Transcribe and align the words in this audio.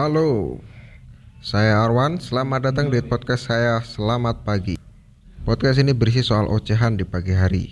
Halo, 0.00 0.56
saya 1.44 1.84
Arwan. 1.84 2.16
Selamat 2.16 2.72
datang 2.72 2.88
di 2.88 3.04
podcast 3.04 3.52
saya. 3.52 3.84
Selamat 3.84 4.48
pagi. 4.48 4.80
Podcast 5.44 5.76
ini 5.76 5.92
berisi 5.92 6.24
soal 6.24 6.48
ocehan 6.48 6.96
di 6.96 7.04
pagi 7.04 7.36
hari, 7.36 7.68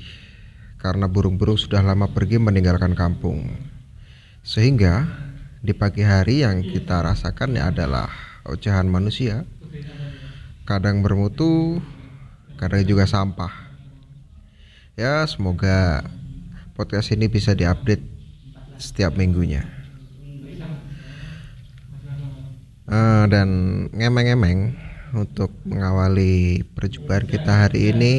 karena 0.76 1.08
burung-burung 1.08 1.56
sudah 1.56 1.80
lama 1.80 2.04
pergi 2.12 2.36
meninggalkan 2.36 2.92
kampung, 2.92 3.48
sehingga 4.44 5.08
di 5.64 5.72
pagi 5.72 6.04
hari 6.04 6.44
yang 6.44 6.60
kita 6.60 7.00
rasakan 7.00 7.56
adalah 7.56 8.12
ocehan 8.44 8.92
manusia, 8.92 9.48
kadang 10.68 11.00
bermutu, 11.00 11.80
kadang 12.60 12.84
juga 12.84 13.08
sampah. 13.08 13.72
Ya, 15.00 15.24
semoga 15.24 16.04
podcast 16.76 17.08
ini 17.08 17.24
bisa 17.24 17.56
diupdate 17.56 18.04
setiap 18.76 19.16
minggunya. 19.16 19.77
Eh, 22.88 23.24
dan 23.28 23.48
ngemeng-ngemeng 23.92 24.72
untuk 25.12 25.52
mengawali 25.68 26.64
perjumpaan 26.72 27.28
kita 27.28 27.68
hari 27.68 27.92
ini 27.92 28.12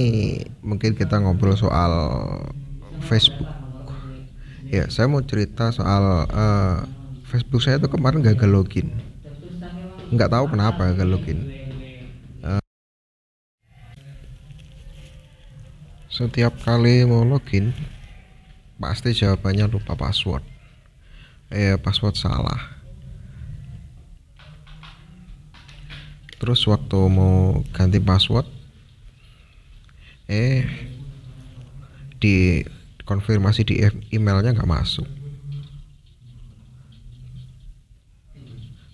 mungkin 0.62 0.94
kita 0.94 1.18
ngobrol 1.18 1.58
soal 1.58 1.90
Facebook. 3.02 3.50
Ya 4.70 4.86
saya 4.94 5.10
mau 5.10 5.26
cerita 5.26 5.74
soal 5.74 6.30
uh, 6.30 6.86
Facebook 7.26 7.66
saya 7.66 7.82
tuh 7.82 7.90
kemarin 7.90 8.22
gagal 8.22 8.46
login. 8.46 8.94
Nggak 10.14 10.38
tahu 10.38 10.46
kenapa 10.54 10.94
gagal 10.94 11.18
login. 11.18 11.50
Uh, 12.46 12.62
setiap 16.14 16.54
kali 16.62 17.10
mau 17.10 17.26
login 17.26 17.74
pasti 18.78 19.18
jawabannya 19.18 19.66
lupa 19.66 19.98
password. 19.98 20.46
Eh 21.50 21.74
password 21.82 22.14
salah 22.14 22.79
terus 26.40 26.64
waktu 26.66 27.00
mau 27.12 27.62
ganti 27.76 28.00
password 28.00 28.48
eh 30.32 30.64
di 32.20 32.64
konfirmasi 33.10 33.66
di 33.66 33.82
emailnya 34.14 34.54
nggak 34.54 34.70
masuk. 34.70 35.08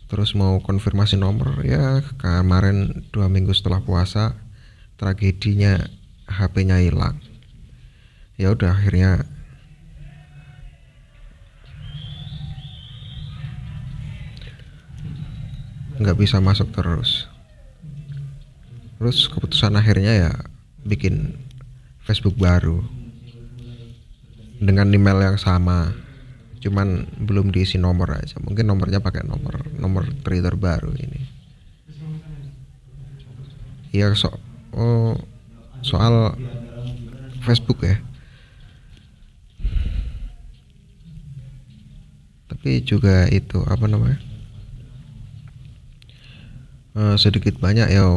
Terus 0.06 0.32
mau 0.38 0.64
konfirmasi 0.64 1.20
nomor 1.20 1.60
ya 1.68 2.00
kemarin 2.16 3.04
dua 3.12 3.28
minggu 3.28 3.52
setelah 3.52 3.84
puasa 3.84 4.40
tragedinya 4.96 5.92
HP-nya 6.32 6.80
hilang. 6.80 7.20
Ya 8.40 8.56
udah 8.56 8.72
akhirnya 8.72 9.28
nggak 16.00 16.16
bisa 16.16 16.40
masuk 16.40 16.72
terus 16.72 17.28
terus 18.96 19.28
keputusan 19.28 19.76
akhirnya 19.76 20.14
ya 20.16 20.32
bikin 20.86 21.36
Facebook 22.06 22.38
baru. 22.38 22.86
Dengan 24.56 24.88
email 24.94 25.20
yang 25.20 25.38
sama. 25.42 25.92
Cuman 26.62 27.06
belum 27.22 27.54
diisi 27.54 27.78
nomor 27.78 28.18
aja. 28.18 28.38
Mungkin 28.42 28.66
nomornya 28.66 29.02
pakai 29.02 29.26
nomor 29.26 29.62
nomor 29.78 30.10
tri 30.26 30.42
terbaru 30.42 30.94
ini. 30.96 31.22
Ya 33.94 34.10
so 34.18 34.34
oh, 34.74 35.18
soal 35.82 36.34
Facebook 37.46 37.86
ya. 37.86 38.02
Tapi 42.50 42.82
juga 42.82 43.30
itu 43.30 43.62
apa 43.66 43.86
namanya? 43.86 44.18
Uh, 46.96 47.20
sedikit 47.20 47.60
banyak 47.60 47.92
ya 47.92 48.08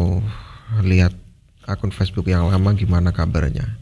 lihat 0.84 1.16
akun 1.64 1.92
Facebook 1.92 2.28
yang 2.28 2.48
lama 2.48 2.72
gimana 2.76 3.12
kabarnya? 3.12 3.76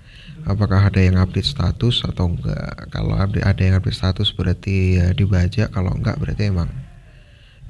Apakah 0.47 0.87
ada 0.87 1.03
yang 1.03 1.19
update 1.19 1.47
status 1.47 2.07
atau 2.07 2.31
enggak? 2.31 2.87
Kalau 2.95 3.19
ada 3.19 3.59
yang 3.59 3.75
update 3.79 3.99
status 3.99 4.31
berarti 4.31 5.03
ya 5.03 5.11
dibaca 5.11 5.67
kalau 5.75 5.91
enggak 5.91 6.23
berarti 6.23 6.55
emang 6.55 6.71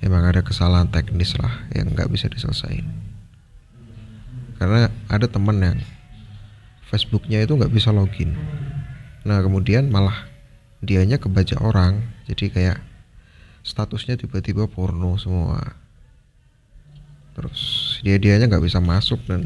emang 0.04 0.28
ada 0.28 0.44
kesalahan 0.44 0.92
teknis 0.92 1.32
lah 1.40 1.64
yang 1.72 1.96
enggak 1.96 2.12
bisa 2.12 2.28
diselesaikan. 2.28 2.84
Karena 4.56 4.88
ada 5.08 5.26
temen 5.28 5.56
yang 5.60 5.78
Facebooknya 6.88 7.44
itu 7.44 7.56
nggak 7.56 7.72
bisa 7.72 7.92
login. 7.92 8.32
Nah 9.24 9.40
kemudian 9.40 9.88
malah 9.88 10.28
dianya 10.80 11.20
kebaca 11.20 11.60
orang. 11.60 12.04
Jadi 12.28 12.52
kayak 12.52 12.78
statusnya 13.66 14.16
tiba-tiba 14.16 14.70
porno 14.70 15.18
semua 15.18 15.85
terus 17.36 17.60
dia 18.00 18.16
dianya 18.16 18.48
nggak 18.48 18.64
bisa 18.64 18.80
masuk 18.80 19.20
dan 19.28 19.44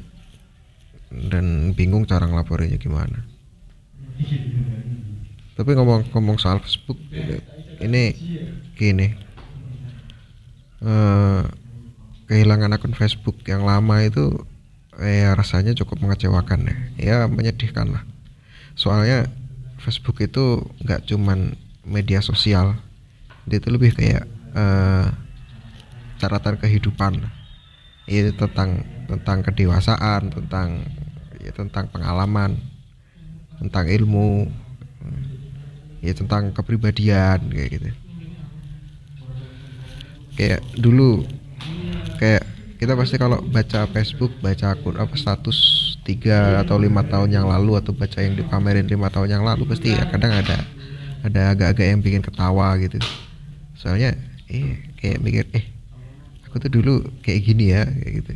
dan 1.10 1.74
bingung 1.74 2.06
cara 2.06 2.30
ngelaporinnya 2.30 2.78
gimana. 2.78 3.26
Tapi 5.58 5.70
ngomong-ngomong 5.74 6.38
soal 6.38 6.62
Facebook 6.62 6.96
ini 7.82 8.14
gini. 8.78 9.10
Uh, 10.80 11.44
kehilangan 12.30 12.72
akun 12.72 12.96
Facebook 12.96 13.42
yang 13.44 13.68
lama 13.68 14.00
itu 14.00 14.32
eh 14.96 15.28
rasanya 15.34 15.74
cukup 15.74 15.98
mengecewakan 16.06 16.70
ya. 16.70 16.76
Ya 16.96 17.16
menyedihkan 17.26 17.90
lah 17.90 18.06
soalnya 18.80 19.28
Facebook 19.80 20.20
itu 20.24 20.64
nggak 20.84 21.04
cuman 21.08 21.56
media 21.84 22.24
sosial. 22.24 22.80
Dia 23.44 23.60
itu 23.60 23.68
lebih 23.72 23.96
kayak 23.96 24.24
uh, 24.56 25.08
catatan 26.20 26.60
kehidupan 26.60 27.28
itu 28.10 28.34
tentang 28.34 28.82
tentang 29.06 29.38
kedewasaan 29.46 30.34
tentang 30.34 30.82
ya 31.38 31.54
tentang 31.54 31.86
pengalaman 31.94 32.58
tentang 33.62 33.86
ilmu 33.86 34.50
ya 36.00 36.12
tentang 36.16 36.50
kepribadian 36.50 37.38
kayak 37.52 37.68
gitu. 37.76 37.90
Kayak 40.34 40.60
dulu 40.80 41.22
kayak 42.16 42.44
kita 42.80 42.96
pasti 42.96 43.20
kalau 43.20 43.44
baca 43.44 43.84
Facebook 43.92 44.32
baca 44.40 44.72
akun 44.72 44.96
apa 44.96 45.12
status 45.12 45.58
tiga 46.00 46.64
atau 46.64 46.80
lima 46.80 47.04
tahun 47.04 47.28
yang 47.28 47.46
lalu 47.46 47.76
atau 47.76 47.92
baca 47.92 48.24
yang 48.24 48.34
dipamerin 48.40 48.88
lima 48.88 49.12
tahun 49.12 49.36
yang 49.38 49.44
lalu 49.44 49.68
pasti 49.68 49.92
ya 49.92 50.08
kadang 50.08 50.32
ada 50.32 50.64
ada 51.20 51.52
agak-agak 51.52 51.86
yang 51.92 52.00
bikin 52.00 52.24
ketawa 52.24 52.72
gitu. 52.80 52.96
Soalnya 53.76 54.16
eh 54.48 54.80
kayak 54.96 55.20
mikir 55.20 55.44
eh 55.52 55.79
aku 56.50 56.58
tuh 56.66 56.82
dulu 56.82 56.94
kayak 57.22 57.46
gini 57.46 57.70
ya 57.70 57.86
kayak 57.86 58.12
gitu. 58.18 58.32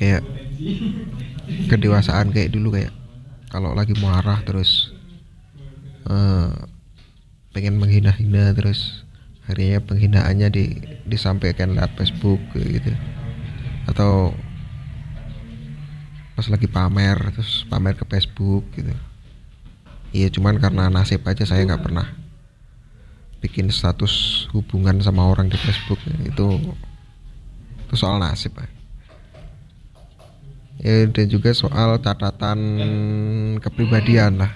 Kayak 0.00 0.22
kedewasaan 1.68 2.32
kayak 2.32 2.56
dulu 2.56 2.72
kayak 2.72 2.88
kalau 3.52 3.76
lagi 3.76 3.92
marah 4.00 4.40
terus 4.48 4.96
uh, 6.08 6.56
pengen 7.52 7.76
menghina-hina 7.76 8.56
terus 8.56 9.04
akhirnya 9.44 9.84
penghinaannya 9.84 10.48
di 10.48 10.64
disampaikan 11.04 11.76
lewat 11.76 12.00
Facebook 12.00 12.40
gitu. 12.56 12.96
Atau 13.84 14.32
pas 16.32 16.48
lagi 16.48 16.64
pamer 16.64 17.20
terus 17.36 17.68
pamer 17.68 17.92
ke 17.92 18.08
Facebook 18.08 18.64
gitu. 18.72 18.96
Iya 20.16 20.32
cuman 20.32 20.56
karena 20.56 20.88
nasib 20.88 21.20
aja 21.28 21.44
saya 21.44 21.68
nggak 21.68 21.84
pernah 21.84 22.21
bikin 23.42 23.68
status 23.74 24.46
hubungan 24.54 25.02
sama 25.02 25.26
orang 25.26 25.50
di 25.50 25.58
Facebook 25.58 25.98
itu 26.22 26.62
itu 27.84 27.94
soal 27.98 28.22
nasib 28.22 28.54
ya 28.56 28.70
dan 30.82 31.26
juga 31.30 31.54
soal 31.54 32.02
catatan 32.02 32.58
kepribadian 33.62 34.42
lah. 34.42 34.52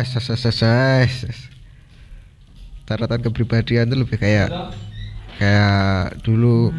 Ses. 0.00 1.28
Catatan 2.88 3.20
kepribadian 3.20 3.92
itu 3.92 3.96
lebih 4.00 4.16
kayak 4.16 4.48
kayak 5.36 6.16
dulu 6.24 6.72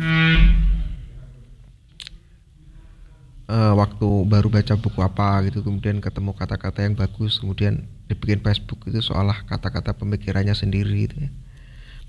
uh, 3.49 3.73
waktu 3.73 4.07
baru 4.29 4.47
baca 4.53 4.77
buku 4.77 4.99
apa 5.01 5.41
gitu 5.49 5.65
kemudian 5.65 5.97
ketemu 5.99 6.37
kata-kata 6.37 6.85
yang 6.85 6.93
bagus 6.93 7.41
kemudian 7.41 7.89
dibikin 8.05 8.39
Facebook 8.45 8.85
itu 8.85 9.01
seolah 9.01 9.45
kata-kata 9.49 9.97
pemikirannya 9.97 10.53
sendiri 10.53 11.09
gitu 11.09 11.17
ya. 11.27 11.31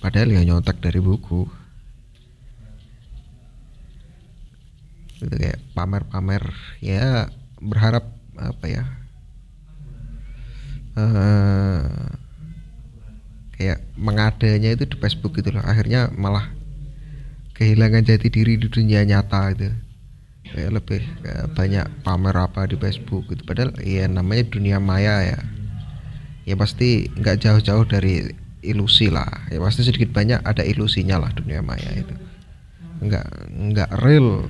Padahal 0.00 0.32
ya 0.32 0.40
nyontek 0.44 0.80
dari 0.80 1.00
buku. 1.00 1.48
Gitu 5.20 5.28
kayak 5.36 5.60
pamer-pamer 5.76 6.44
ya 6.80 7.28
berharap 7.60 8.08
apa 8.40 8.64
ya 8.72 8.88
uh, 10.96 11.84
kayak 13.52 13.84
mengadanya 14.00 14.72
itu 14.72 14.88
di 14.88 14.96
Facebook 14.96 15.36
gitu 15.36 15.52
loh. 15.52 15.60
Akhirnya 15.60 16.08
malah 16.16 16.48
kehilangan 17.60 18.08
jati 18.08 18.32
diri 18.32 18.56
di 18.56 18.72
dunia 18.72 19.04
nyata 19.04 19.52
itu 19.52 19.68
kayak 20.48 20.70
lebih 20.80 21.00
kayak 21.22 21.46
banyak 21.52 21.86
pamer 22.02 22.36
apa 22.36 22.66
di 22.66 22.76
Facebook 22.80 23.28
gitu. 23.28 23.44
Padahal 23.44 23.76
ya 23.84 24.08
namanya 24.08 24.44
dunia 24.48 24.78
maya 24.80 25.36
ya. 25.36 25.40
Ya 26.48 26.54
pasti 26.56 27.06
nggak 27.12 27.44
jauh-jauh 27.44 27.84
dari 27.86 28.32
ilusi 28.64 29.12
lah. 29.12 29.28
Ya 29.52 29.60
pasti 29.60 29.84
sedikit 29.84 30.10
banyak 30.10 30.40
ada 30.42 30.64
ilusinya 30.64 31.20
lah 31.20 31.30
dunia 31.36 31.60
maya 31.60 31.90
itu. 31.92 32.14
Nggak 33.00 33.26
nggak 33.48 33.90
real 34.00 34.48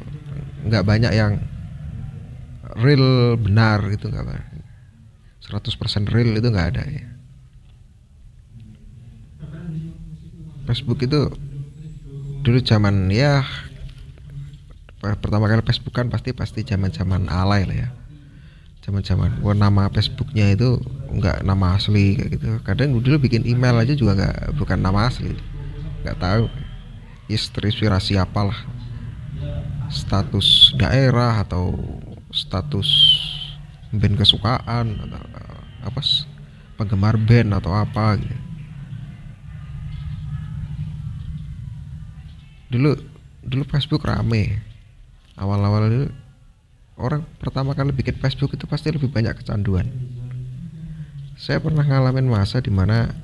nggak 0.67 0.85
banyak 0.87 1.13
yang 1.17 1.41
real 2.79 3.35
benar 3.41 3.83
gitu 3.91 4.13
nggak 4.13 4.47
100% 5.51 6.15
real 6.15 6.31
itu 6.39 6.47
nggak 6.47 6.69
ada 6.77 6.85
ya. 6.87 7.07
Facebook 10.71 11.03
itu 11.03 11.27
dulu 12.47 12.59
zaman 12.63 13.11
ya 13.11 13.43
pertama 15.01 15.49
kali 15.49 15.65
Facebook 15.65 15.97
kan 15.97 16.13
pasti 16.13 16.37
pasti 16.37 16.61
zaman 16.61 16.93
zaman 16.93 17.33
alay 17.33 17.65
lah 17.65 17.89
ya. 17.89 17.91
Zaman 18.85 19.01
zaman 19.01 19.41
gua 19.41 19.57
nama 19.57 19.89
Facebooknya 19.89 20.53
itu 20.53 20.77
nggak 21.17 21.41
nama 21.41 21.81
asli 21.81 22.21
kayak 22.21 22.31
gitu. 22.37 22.49
Kadang 22.65 23.01
dulu 23.01 23.17
bikin 23.17 23.49
email 23.49 23.81
aja 23.81 23.97
juga 23.97 24.13
nggak 24.17 24.61
bukan 24.61 24.79
nama 24.81 25.09
asli. 25.09 25.33
Nggak 26.05 26.21
tahu 26.21 26.45
inspirasi 27.33 28.21
apalah. 28.21 28.57
Status 29.89 30.77
daerah 30.77 31.41
atau 31.43 31.75
status 32.31 32.89
band 33.91 34.21
kesukaan 34.21 35.01
atau 35.03 35.21
apa 35.81 36.01
penggemar 36.77 37.17
band 37.17 37.57
atau 37.57 37.73
apa 37.73 38.21
gitu. 38.21 38.37
Dulu 42.71 42.91
dulu 43.43 43.63
Facebook 43.67 44.07
rame 44.07 44.70
awal-awal 45.41 45.89
dulu 45.89 46.09
orang 47.01 47.25
pertama 47.41 47.73
kali 47.73 47.97
bikin 47.97 48.21
Facebook 48.21 48.53
itu 48.53 48.69
pasti 48.69 48.93
lebih 48.93 49.09
banyak 49.09 49.33
kecanduan. 49.41 49.89
Saya 51.41 51.57
pernah 51.57 51.81
ngalamin 51.81 52.29
masa 52.29 52.61
di 52.61 52.69
mana 52.69 53.17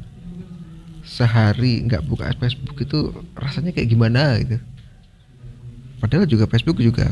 sehari 1.04 1.84
nggak 1.84 2.08
buka 2.08 2.32
Facebook 2.40 2.80
itu 2.80 3.12
rasanya 3.36 3.76
kayak 3.76 3.92
gimana 3.92 4.40
gitu. 4.40 4.56
Padahal 6.00 6.24
juga 6.24 6.48
Facebook 6.48 6.80
juga 6.80 7.08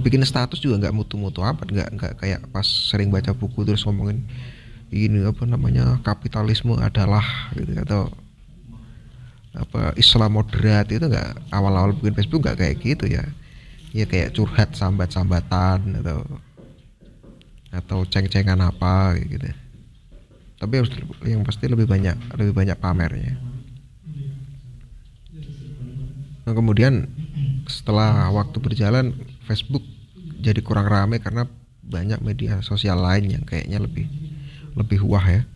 bikin 0.00 0.24
status 0.24 0.60
juga 0.60 0.88
nggak 0.88 0.96
mutu-mutu 0.96 1.44
apa 1.44 1.68
nggak 1.68 1.88
nggak 1.96 2.12
kayak 2.20 2.40
pas 2.48 2.64
sering 2.64 3.12
baca 3.12 3.36
buku 3.36 3.64
terus 3.64 3.84
ngomongin 3.84 4.24
ini 4.88 5.24
apa 5.24 5.44
namanya 5.44 6.00
kapitalisme 6.00 6.76
adalah 6.80 7.52
gitu 7.56 7.76
atau 7.80 8.02
apa 9.56 9.96
Islam 9.96 10.36
moderat 10.36 10.88
itu 10.92 11.00
nggak 11.00 11.48
awal-awal 11.48 11.96
bikin 11.96 12.12
Facebook 12.12 12.44
nggak 12.44 12.60
kayak 12.60 12.76
gitu 12.80 13.08
ya 13.08 13.24
ya 13.96 14.04
kayak 14.04 14.36
curhat 14.36 14.76
sambat-sambatan 14.76 16.04
atau 16.04 16.20
atau 17.72 18.04
ceng-cengan 18.04 18.60
apa 18.60 19.16
gitu. 19.16 19.48
Tapi 20.56 20.72
harus 20.76 20.92
yang 21.24 21.40
pasti 21.44 21.64
lebih 21.68 21.88
banyak 21.88 22.16
lebih 22.36 22.52
banyak 22.52 22.76
pamernya. 22.76 23.40
Nah, 26.46 26.54
kemudian 26.54 27.08
setelah 27.66 28.30
waktu 28.30 28.60
berjalan 28.60 29.16
Facebook 29.48 29.82
jadi 30.44 30.60
kurang 30.62 30.86
ramai 30.86 31.18
karena 31.18 31.48
banyak 31.82 32.22
media 32.22 32.60
sosial 32.62 33.02
lain 33.02 33.32
yang 33.32 33.44
kayaknya 33.48 33.80
lebih 33.80 34.06
lebih 34.76 35.00
wah 35.08 35.24
ya. 35.24 35.48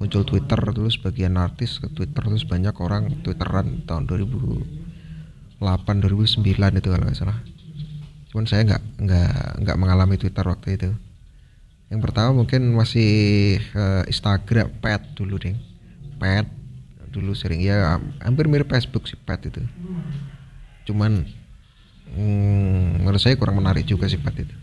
Muncul 0.00 0.26
Twitter 0.26 0.58
terus 0.58 0.98
bagian 0.98 1.38
artis 1.38 1.78
ke 1.78 1.86
Twitter 1.92 2.18
terus 2.26 2.42
banyak 2.44 2.74
orang 2.82 3.22
Twitteran 3.22 3.86
tahun 3.86 4.10
2008 4.10 5.62
2009 5.62 6.42
itu 6.50 6.88
kalau 6.90 7.04
nggak 7.06 7.14
salah 7.14 7.38
cuman 8.34 8.50
saya 8.50 8.66
nggak 8.66 8.82
nggak 8.98 9.34
nggak 9.62 9.76
mengalami 9.78 10.18
Twitter 10.18 10.42
waktu 10.42 10.74
itu. 10.74 10.90
Yang 11.86 12.00
pertama 12.02 12.34
mungkin 12.42 12.74
masih 12.74 13.62
uh, 13.78 14.02
Instagram 14.10 14.74
pet 14.82 14.98
dulu 15.14 15.38
deh 15.38 15.54
pet 16.18 16.42
dulu 17.14 17.30
sering 17.30 17.62
ya 17.62 18.02
hampir 18.26 18.50
mirip 18.50 18.66
Facebook 18.66 19.06
sih 19.06 19.14
pet 19.14 19.38
itu. 19.46 19.62
Cuman 20.82 21.22
hmm, 22.10 23.06
menurut 23.06 23.22
saya 23.22 23.38
kurang 23.38 23.62
menarik 23.62 23.86
juga 23.86 24.10
sih 24.10 24.18
pet 24.18 24.42
itu. 24.42 24.54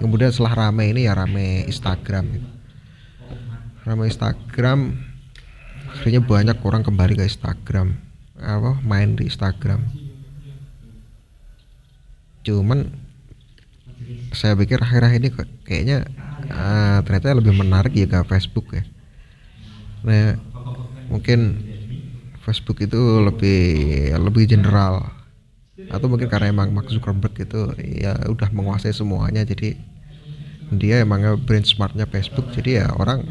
Kemudian 0.00 0.32
setelah 0.32 0.72
rame 0.72 0.88
ini 0.88 1.04
ya 1.04 1.12
rame 1.12 1.68
Instagram 1.68 2.24
gitu. 2.32 2.48
rame 3.84 4.08
Instagram 4.08 4.96
akhirnya 6.00 6.24
banyak 6.24 6.56
orang 6.64 6.80
kembali 6.80 7.20
ke 7.20 7.28
Instagram. 7.28 7.92
Apa 8.40 8.80
main 8.80 9.20
di 9.20 9.28
Instagram 9.28 10.05
cuman 12.46 12.94
saya 14.30 14.54
pikir 14.54 14.78
akhir-akhir 14.78 15.18
ini 15.18 15.30
kayaknya 15.66 16.06
uh, 16.52 17.02
ternyata 17.02 17.42
lebih 17.42 17.58
menarik 17.58 17.90
ya 17.96 18.06
ke 18.06 18.22
Facebook 18.30 18.70
ya 18.70 18.86
nah 20.06 20.38
mungkin 21.10 21.58
Facebook 22.46 22.78
itu 22.86 23.00
lebih 23.26 23.58
lebih 24.14 24.46
general 24.46 25.10
atau 25.90 26.06
mungkin 26.06 26.30
karena 26.30 26.54
emang 26.54 26.70
Mark 26.70 26.86
Zuckerberg 26.86 27.34
itu 27.34 27.74
ya 27.82 28.14
udah 28.30 28.48
menguasai 28.54 28.94
semuanya 28.94 29.42
jadi 29.42 29.74
dia 30.70 31.02
emangnya 31.02 31.34
brain 31.34 31.66
smartnya 31.66 32.06
Facebook 32.06 32.50
jadi 32.54 32.86
ya 32.86 32.86
orang 32.94 33.26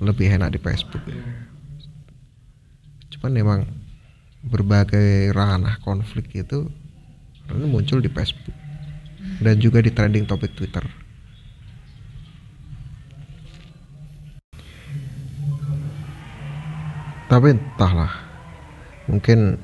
lebih 0.00 0.28
enak 0.28 0.56
di 0.56 0.60
Facebook 0.60 1.04
ya. 1.04 1.20
cuman 3.16 3.32
emang 3.40 3.60
berbagai 4.44 5.32
ranah 5.32 5.80
konflik 5.80 6.28
itu 6.36 6.68
ini 7.52 7.66
muncul 7.68 8.00
di 8.00 8.08
Facebook 8.08 8.56
dan 9.44 9.60
juga 9.60 9.84
di 9.84 9.92
trending 9.92 10.24
topik 10.24 10.56
Twitter. 10.56 10.84
Tapi 17.24 17.56
entahlah, 17.56 18.14
mungkin 19.10 19.58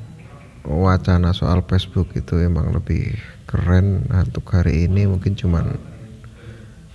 wacana 0.66 1.30
soal 1.30 1.62
Facebook 1.64 2.10
itu 2.18 2.40
emang 2.42 2.74
lebih 2.74 3.14
keren 3.46 4.04
untuk 4.10 4.44
hari 4.50 4.90
ini 4.90 5.06
mungkin 5.06 5.38
cuman 5.38 5.78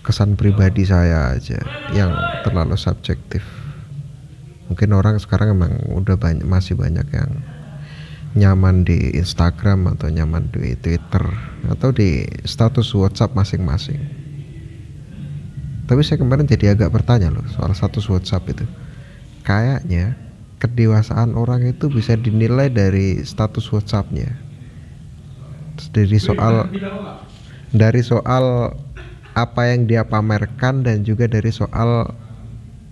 kesan 0.05 0.37
pribadi 0.37 0.85
saya 0.85 1.33
aja 1.33 1.57
yang 1.95 2.11
terlalu 2.43 2.77
subjektif. 2.77 3.41
Mungkin 4.67 4.93
orang 4.97 5.21
sekarang 5.21 5.53
emang 5.53 5.77
udah 5.93 6.17
banyak 6.17 6.45
masih 6.45 6.73
banyak 6.75 7.05
yang 7.13 7.29
nyaman 8.35 8.83
di 8.83 9.15
Instagram 9.15 9.95
atau 9.95 10.11
nyaman 10.11 10.51
di 10.51 10.75
Twitter 10.75 11.23
atau 11.71 11.89
di 11.95 12.27
status 12.43 12.91
WhatsApp 12.91 13.31
masing-masing. 13.31 13.99
Tapi 15.87 16.01
saya 16.03 16.19
kemarin 16.19 16.43
jadi 16.43 16.75
agak 16.75 16.91
bertanya 16.91 17.31
loh 17.31 17.47
soal 17.55 17.71
status 17.71 18.05
WhatsApp 18.11 18.51
itu. 18.51 18.65
Kayaknya 19.47 20.19
kedewasaan 20.59 21.37
orang 21.39 21.63
itu 21.63 21.87
bisa 21.87 22.19
dinilai 22.19 22.67
dari 22.67 23.23
status 23.23 23.71
WhatsAppnya. 23.71 24.35
Dari 25.95 26.19
soal 26.19 26.67
dari 27.71 28.01
soal 28.03 28.75
apa 29.35 29.61
yang 29.67 29.87
dia 29.87 30.07
pamerkan 30.07 30.83
dan 30.83 31.03
juga 31.07 31.27
dari 31.27 31.51
soal 31.51 32.11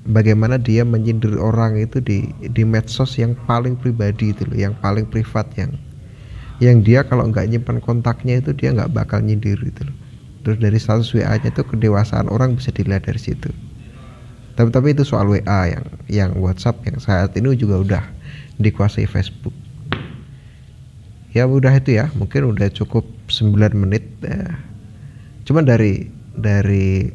bagaimana 0.08 0.60
dia 0.60 0.84
menyindir 0.84 1.40
orang 1.40 1.80
itu 1.80 2.04
di 2.04 2.28
di 2.52 2.64
medsos 2.68 3.16
yang 3.16 3.36
paling 3.48 3.80
pribadi 3.80 4.36
itu 4.36 4.44
loh, 4.48 4.58
yang 4.58 4.76
paling 4.84 5.08
privat 5.08 5.48
yang 5.56 5.72
yang 6.60 6.84
dia 6.84 7.04
kalau 7.04 7.28
nggak 7.28 7.48
nyimpan 7.50 7.80
kontaknya 7.80 8.40
itu 8.44 8.52
dia 8.56 8.76
nggak 8.76 8.92
bakal 8.92 9.24
nyindir 9.24 9.60
itu 9.64 9.82
loh. 9.84 9.96
Terus 10.44 10.60
dari 10.60 10.76
status 10.76 11.16
WA-nya 11.16 11.56
itu 11.56 11.64
kedewasaan 11.64 12.28
orang 12.28 12.60
bisa 12.60 12.68
dilihat 12.76 13.08
dari 13.08 13.20
situ. 13.20 13.48
Tapi 14.54 14.70
tapi 14.70 14.92
itu 14.94 15.08
soal 15.08 15.32
WA 15.32 15.62
yang 15.72 15.86
yang 16.12 16.32
WhatsApp 16.38 16.84
yang 16.84 17.00
saat 17.00 17.34
ini 17.40 17.56
juga 17.56 17.80
udah 17.80 18.04
dikuasai 18.60 19.08
Facebook. 19.08 19.56
Ya 21.34 21.50
udah 21.50 21.74
itu 21.74 21.98
ya, 21.98 22.14
mungkin 22.14 22.54
udah 22.54 22.70
cukup 22.70 23.08
9 23.26 23.74
menit. 23.74 24.06
Ya. 24.22 24.54
Cuman 25.50 25.66
dari 25.66 26.14
dari 26.38 27.10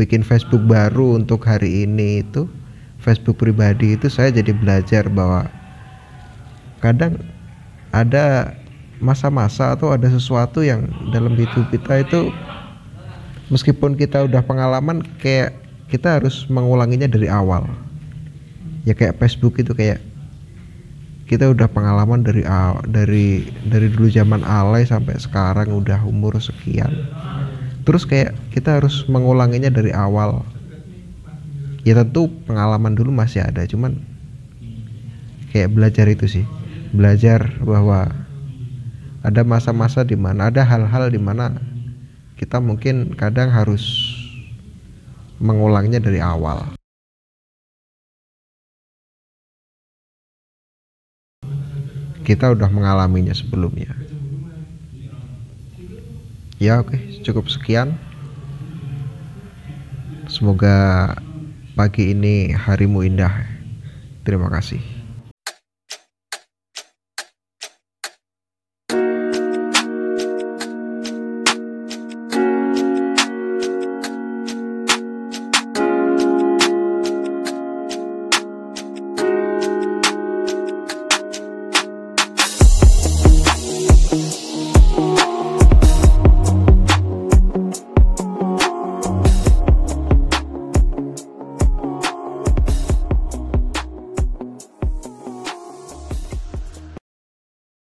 bikin 0.00 0.24
Facebook 0.24 0.64
baru 0.64 1.20
untuk 1.20 1.44
hari 1.44 1.84
ini 1.84 2.24
itu 2.24 2.48
Facebook 3.04 3.36
pribadi 3.36 4.00
itu 4.00 4.08
saya 4.08 4.32
jadi 4.32 4.56
belajar 4.56 5.12
bahwa 5.12 5.44
kadang 6.80 7.20
ada 7.92 8.56
masa-masa 9.04 9.76
atau 9.76 9.92
ada 9.92 10.08
sesuatu 10.08 10.64
yang 10.64 10.88
dalam 11.12 11.36
hidup 11.36 11.68
kita 11.68 12.00
itu 12.00 12.32
meskipun 13.52 13.92
kita 13.92 14.24
udah 14.24 14.40
pengalaman 14.40 15.04
kayak 15.20 15.52
kita 15.92 16.16
harus 16.20 16.48
mengulanginya 16.48 17.10
dari 17.10 17.26
awal. 17.28 17.68
Ya 18.88 18.96
kayak 18.96 19.20
Facebook 19.20 19.60
itu 19.60 19.76
kayak 19.76 20.00
kita 21.28 21.52
udah 21.52 21.68
pengalaman 21.68 22.24
dari 22.24 22.42
dari 22.88 23.44
dari 23.68 23.88
dulu 23.92 24.08
zaman 24.08 24.40
alay 24.42 24.88
sampai 24.88 25.14
sekarang 25.20 25.68
udah 25.70 26.00
umur 26.08 26.40
sekian 26.40 26.90
terus 27.90 28.06
kayak 28.06 28.38
kita 28.54 28.78
harus 28.78 29.02
mengulanginya 29.10 29.66
dari 29.66 29.90
awal. 29.90 30.46
Ya 31.82 31.98
tentu 31.98 32.30
pengalaman 32.46 32.94
dulu 32.94 33.10
masih 33.10 33.42
ada 33.42 33.66
cuman 33.66 33.98
kayak 35.50 35.74
belajar 35.74 36.06
itu 36.06 36.30
sih. 36.30 36.46
Belajar 36.94 37.50
bahwa 37.58 38.14
ada 39.26 39.42
masa-masa 39.42 40.06
di 40.06 40.14
mana 40.14 40.54
ada 40.54 40.62
hal-hal 40.62 41.10
di 41.10 41.18
mana 41.18 41.58
kita 42.38 42.62
mungkin 42.62 43.18
kadang 43.18 43.50
harus 43.50 43.82
mengulangnya 45.42 45.98
dari 45.98 46.22
awal. 46.22 46.70
Kita 52.22 52.54
udah 52.54 52.70
mengalaminya 52.70 53.34
sebelumnya 53.34 54.09
ya 56.60 56.84
oke. 56.84 57.00
Cukup 57.24 57.48
sekian. 57.48 57.96
Semoga 60.30 61.10
pagi 61.74 62.12
ini 62.14 62.54
harimu 62.54 63.02
indah. 63.02 63.32
Terima 64.22 64.46
kasih 64.52 64.99